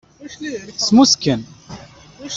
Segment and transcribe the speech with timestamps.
[0.85, 1.39] Smusken.